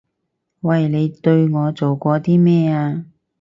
[0.61, 0.87] 喂！
[0.89, 3.05] 你對我做過啲咩啊？